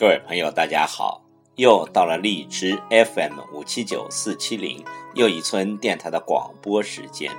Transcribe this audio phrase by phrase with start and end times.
[0.00, 1.20] 各位朋友，大家好！
[1.56, 4.82] 又到了荔枝 FM 五七九四七零
[5.12, 7.30] 又一村电台的广播时间。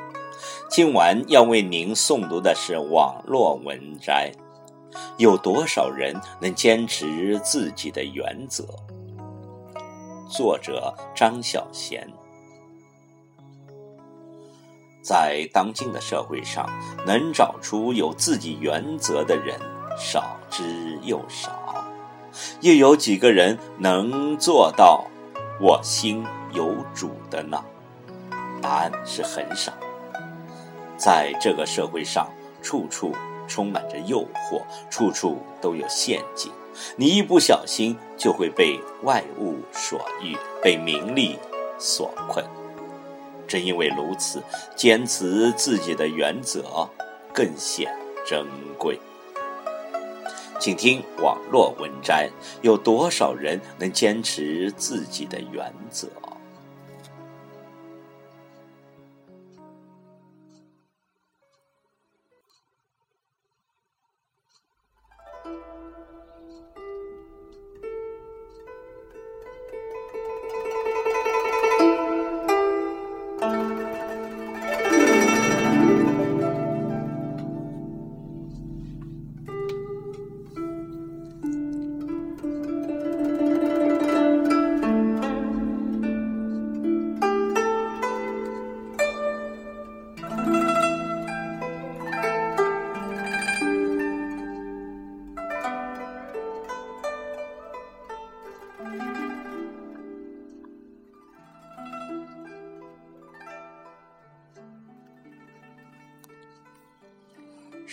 [0.69, 4.31] 今晚要为您诵读的是网络文摘。
[5.17, 8.63] 有多少人能坚持自己的原则？
[10.29, 11.99] 作者张小娴。
[15.01, 16.69] 在当今的社会上，
[17.07, 19.59] 能找出有自己原则的人
[19.97, 21.80] 少之又少。
[22.61, 25.05] 又有几个人能做到
[25.59, 27.63] 我心有主的呢？
[28.61, 29.71] 答案是很少。
[30.97, 32.29] 在这个社会上，
[32.61, 33.13] 处处
[33.47, 36.51] 充满着诱惑，处处都有陷阱。
[36.95, 41.37] 你一不小心，就会被外物所欲，被名利
[41.77, 42.45] 所困。
[43.47, 44.41] 正因为如此，
[44.75, 46.87] 坚持自己的原则
[47.33, 47.93] 更显
[48.25, 48.45] 珍
[48.77, 48.97] 贵。
[50.61, 52.29] 请听网络文摘：
[52.61, 56.07] 有多少人能坚持自己的原则？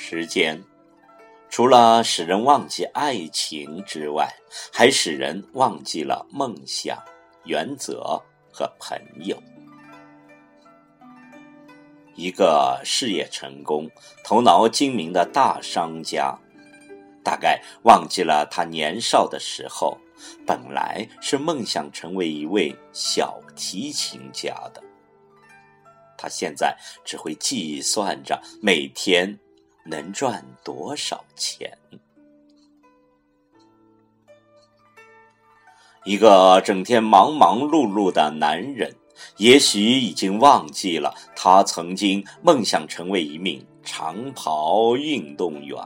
[0.00, 0.62] 时间，
[1.50, 4.32] 除了使人忘记爱情之外，
[4.72, 6.96] 还使人忘记了梦想、
[7.44, 9.36] 原则和朋友。
[12.14, 13.90] 一个事业成功、
[14.24, 16.38] 头脑精明的大商家，
[17.24, 19.98] 大概忘记了他年少的时候，
[20.46, 24.82] 本来是梦想成为一位小提琴家的。
[26.16, 29.38] 他现在只会计算着每天。
[29.88, 31.78] 能赚多少钱？
[36.04, 38.94] 一个整天忙忙碌碌的男人，
[39.36, 45.76] 也许已经忘记了他曾经梦想成为一名长跑运动员。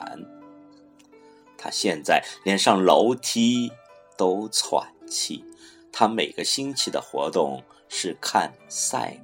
[1.57, 3.71] 他现在连上楼梯
[4.17, 5.45] 都喘气。
[5.93, 9.22] 他每个星期的活动是看赛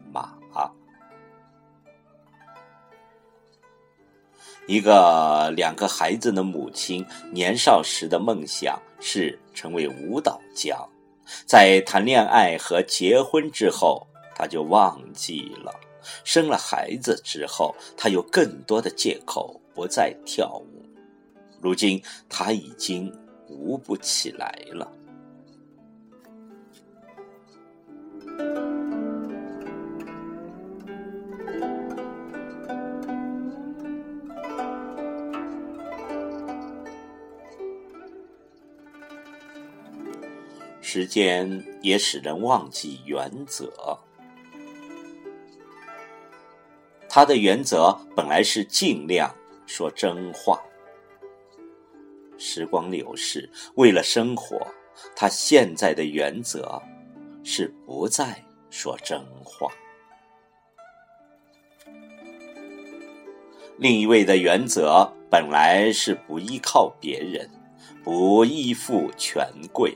[4.68, 10.76] 一个两个孩子的母亲，年少时的梦想是成为舞蹈家，
[11.46, 15.72] 在谈恋爱和结婚之后，他就忘记了；
[16.22, 20.84] 生了孩子之后，他有更多的借口不再跳舞。
[21.62, 23.10] 如今他已经
[23.48, 24.86] 舞不起来了。
[40.90, 43.70] 时间也使人忘记原则。
[47.10, 49.30] 他的原则本来是尽量
[49.66, 50.58] 说真话。
[52.38, 54.66] 时光流逝，为了生活，
[55.14, 56.80] 他现在的原则
[57.44, 59.70] 是不再说真话。
[63.76, 67.46] 另一位的原则本来是不依靠别人，
[68.02, 69.94] 不依附权贵。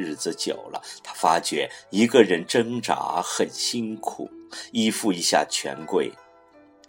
[0.00, 4.30] 日子久了，他发觉一个人挣扎很辛苦，
[4.72, 6.10] 依附一下权贵，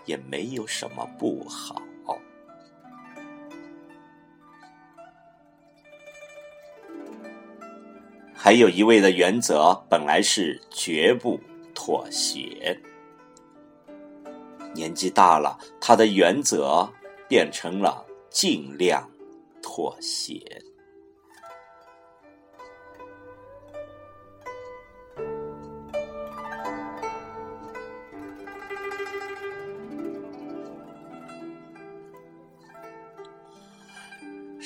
[0.05, 1.81] 也没有什么不好。
[8.33, 11.39] 还有一位的原则本来是绝不
[11.75, 12.75] 妥协，
[14.73, 16.91] 年纪大了，他的原则
[17.27, 19.07] 变成了尽量
[19.61, 20.41] 妥协。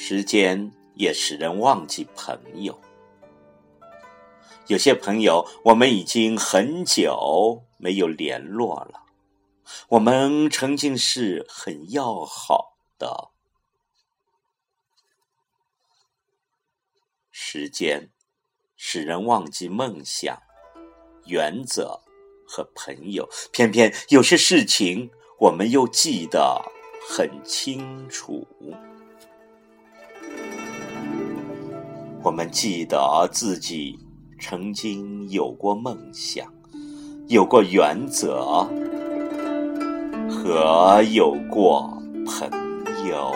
[0.07, 2.79] 时间也使人忘记朋友。
[4.67, 9.01] 有些朋友，我们已经很久没有联络了。
[9.89, 13.31] 我们曾经是很要好的。
[17.31, 18.11] 时间
[18.75, 20.37] 使人忘记梦想、
[21.25, 22.03] 原则
[22.47, 25.09] 和朋友，偏偏有些事情
[25.39, 26.61] 我们又记得
[27.09, 28.47] 很清楚。
[32.25, 33.99] 我们记得自己
[34.39, 36.43] 曾经有过梦想，
[37.27, 38.67] 有过原则，
[40.27, 42.49] 和有过朋
[43.07, 43.31] 友。